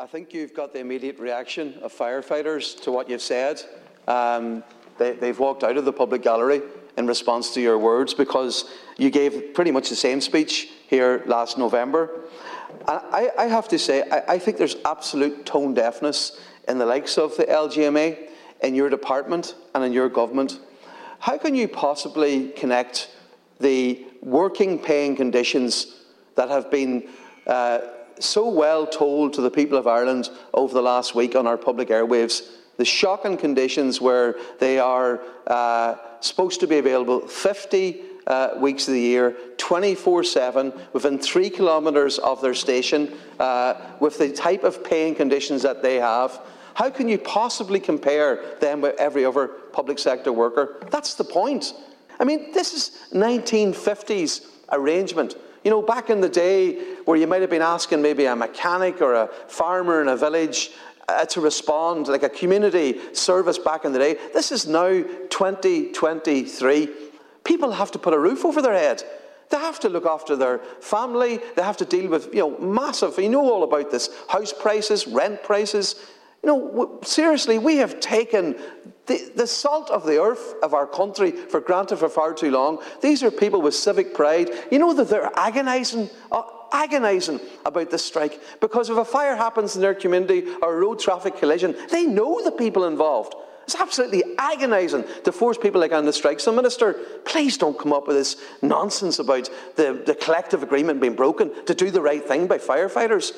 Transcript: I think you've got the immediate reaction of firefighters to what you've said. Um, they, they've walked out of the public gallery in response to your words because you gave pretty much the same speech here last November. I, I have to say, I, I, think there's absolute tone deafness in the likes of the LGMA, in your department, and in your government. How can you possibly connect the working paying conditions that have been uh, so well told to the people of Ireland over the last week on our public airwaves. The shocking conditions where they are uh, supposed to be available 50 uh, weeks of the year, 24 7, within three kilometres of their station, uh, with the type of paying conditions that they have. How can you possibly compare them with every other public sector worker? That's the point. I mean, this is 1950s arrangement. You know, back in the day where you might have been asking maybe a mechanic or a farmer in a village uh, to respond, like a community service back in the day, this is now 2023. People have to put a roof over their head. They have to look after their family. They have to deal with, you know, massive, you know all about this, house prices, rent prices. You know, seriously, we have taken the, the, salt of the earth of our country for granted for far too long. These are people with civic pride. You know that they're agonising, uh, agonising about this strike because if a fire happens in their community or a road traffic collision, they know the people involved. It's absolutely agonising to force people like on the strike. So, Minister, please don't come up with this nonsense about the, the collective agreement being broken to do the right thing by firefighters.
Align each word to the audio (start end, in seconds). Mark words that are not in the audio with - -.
I 0.00 0.06
think 0.06 0.32
you've 0.32 0.54
got 0.54 0.72
the 0.72 0.78
immediate 0.78 1.18
reaction 1.18 1.74
of 1.82 1.92
firefighters 1.92 2.80
to 2.82 2.92
what 2.92 3.10
you've 3.10 3.20
said. 3.20 3.60
Um, 4.06 4.62
they, 4.96 5.14
they've 5.14 5.38
walked 5.38 5.64
out 5.64 5.76
of 5.76 5.84
the 5.84 5.92
public 5.92 6.22
gallery 6.22 6.62
in 6.96 7.08
response 7.08 7.52
to 7.54 7.60
your 7.60 7.78
words 7.78 8.14
because 8.14 8.70
you 8.96 9.10
gave 9.10 9.54
pretty 9.54 9.72
much 9.72 9.88
the 9.88 9.96
same 9.96 10.20
speech 10.20 10.68
here 10.86 11.24
last 11.26 11.58
November. 11.58 12.26
I, 12.86 13.30
I 13.36 13.44
have 13.46 13.66
to 13.68 13.78
say, 13.78 14.08
I, 14.08 14.34
I, 14.34 14.38
think 14.38 14.56
there's 14.56 14.76
absolute 14.84 15.44
tone 15.44 15.74
deafness 15.74 16.40
in 16.68 16.78
the 16.78 16.86
likes 16.86 17.18
of 17.18 17.36
the 17.36 17.44
LGMA, 17.46 18.28
in 18.62 18.76
your 18.76 18.88
department, 18.88 19.56
and 19.74 19.82
in 19.82 19.92
your 19.92 20.08
government. 20.08 20.60
How 21.18 21.38
can 21.38 21.56
you 21.56 21.66
possibly 21.66 22.50
connect 22.50 23.10
the 23.58 24.06
working 24.22 24.78
paying 24.78 25.16
conditions 25.16 26.02
that 26.36 26.50
have 26.50 26.70
been 26.70 27.08
uh, 27.48 27.80
so 28.20 28.48
well 28.48 28.86
told 28.86 29.34
to 29.34 29.40
the 29.40 29.50
people 29.50 29.78
of 29.78 29.86
Ireland 29.86 30.30
over 30.54 30.72
the 30.74 30.82
last 30.82 31.14
week 31.14 31.34
on 31.36 31.46
our 31.46 31.56
public 31.56 31.88
airwaves. 31.88 32.48
The 32.76 32.84
shocking 32.84 33.36
conditions 33.36 34.00
where 34.00 34.36
they 34.60 34.78
are 34.78 35.20
uh, 35.46 35.96
supposed 36.20 36.60
to 36.60 36.66
be 36.66 36.78
available 36.78 37.26
50 37.26 38.02
uh, 38.26 38.50
weeks 38.60 38.86
of 38.86 38.94
the 38.94 39.00
year, 39.00 39.36
24 39.56 40.22
7, 40.22 40.72
within 40.92 41.18
three 41.18 41.50
kilometres 41.50 42.18
of 42.18 42.40
their 42.42 42.54
station, 42.54 43.12
uh, 43.40 43.74
with 44.00 44.18
the 44.18 44.30
type 44.30 44.64
of 44.64 44.84
paying 44.84 45.14
conditions 45.14 45.62
that 45.62 45.82
they 45.82 45.96
have. 45.96 46.40
How 46.74 46.90
can 46.90 47.08
you 47.08 47.18
possibly 47.18 47.80
compare 47.80 48.56
them 48.60 48.82
with 48.82 48.94
every 49.00 49.24
other 49.24 49.48
public 49.48 49.98
sector 49.98 50.32
worker? 50.32 50.80
That's 50.90 51.14
the 51.14 51.24
point. 51.24 51.72
I 52.20 52.24
mean, 52.24 52.52
this 52.52 52.72
is 52.74 52.90
1950s 53.12 54.46
arrangement. 54.70 55.34
You 55.64 55.70
know, 55.70 55.82
back 55.82 56.10
in 56.10 56.20
the 56.20 56.28
day 56.28 56.96
where 57.04 57.16
you 57.16 57.26
might 57.26 57.40
have 57.40 57.50
been 57.50 57.62
asking 57.62 58.02
maybe 58.02 58.24
a 58.26 58.36
mechanic 58.36 59.00
or 59.00 59.14
a 59.14 59.28
farmer 59.48 60.00
in 60.00 60.08
a 60.08 60.16
village 60.16 60.70
uh, 61.08 61.24
to 61.26 61.40
respond, 61.40 62.08
like 62.08 62.22
a 62.22 62.28
community 62.28 62.98
service 63.14 63.58
back 63.58 63.84
in 63.84 63.92
the 63.92 63.98
day, 63.98 64.18
this 64.34 64.52
is 64.52 64.66
now 64.66 65.02
2023. 65.30 66.88
People 67.44 67.72
have 67.72 67.90
to 67.90 67.98
put 67.98 68.14
a 68.14 68.18
roof 68.18 68.44
over 68.44 68.60
their 68.60 68.74
head. 68.74 69.02
They 69.50 69.56
have 69.56 69.80
to 69.80 69.88
look 69.88 70.04
after 70.04 70.36
their 70.36 70.58
family. 70.80 71.40
They 71.56 71.62
have 71.62 71.78
to 71.78 71.86
deal 71.86 72.10
with, 72.10 72.34
you 72.34 72.40
know, 72.40 72.58
massive, 72.58 73.18
you 73.18 73.30
know 73.30 73.50
all 73.50 73.62
about 73.62 73.90
this, 73.90 74.10
house 74.28 74.52
prices, 74.52 75.06
rent 75.06 75.42
prices. 75.42 75.94
You 76.42 76.48
know, 76.48 77.00
seriously, 77.02 77.58
we 77.58 77.78
have 77.78 78.00
taken 78.00 78.56
the, 79.08 79.32
the, 79.34 79.46
salt 79.46 79.90
of 79.90 80.06
the 80.06 80.20
earth 80.20 80.54
of 80.62 80.74
our 80.74 80.86
country 80.86 81.32
for 81.32 81.60
granted 81.60 81.96
for 81.96 82.08
far 82.08 82.32
too 82.32 82.50
long. 82.50 82.78
These 83.02 83.22
are 83.22 83.30
people 83.30 83.60
with 83.60 83.74
civic 83.74 84.14
pride. 84.14 84.50
You 84.70 84.78
know 84.78 84.94
that 84.94 85.08
they're 85.08 85.32
agonising, 85.36 86.10
uh, 86.30 86.42
agonising 86.72 87.40
about 87.64 87.90
this 87.90 88.04
strike 88.04 88.40
because 88.60 88.90
if 88.90 88.96
a 88.96 89.04
fire 89.04 89.36
happens 89.36 89.74
in 89.74 89.82
their 89.82 89.94
community 89.94 90.44
or 90.62 90.74
a 90.74 90.80
road 90.80 91.00
traffic 91.00 91.36
collision, 91.36 91.74
they 91.90 92.06
know 92.06 92.42
the 92.44 92.52
people 92.52 92.84
involved. 92.84 93.34
It's 93.64 93.74
absolutely 93.74 94.24
agonising 94.38 95.04
to 95.24 95.32
force 95.32 95.58
people 95.58 95.80
like 95.82 95.92
on 95.92 96.06
the 96.06 96.12
strike. 96.12 96.40
So, 96.40 96.50
Minister, 96.50 96.94
please 97.26 97.58
don't 97.58 97.78
come 97.78 97.92
up 97.92 98.06
with 98.06 98.16
this 98.16 98.36
nonsense 98.62 99.18
about 99.18 99.50
the, 99.76 100.02
the 100.06 100.14
collective 100.14 100.62
agreement 100.62 101.02
being 101.02 101.14
broken 101.14 101.50
to 101.66 101.74
do 101.74 101.90
the 101.90 102.00
right 102.00 102.24
thing 102.24 102.46
by 102.46 102.56
firefighters. 102.56 103.34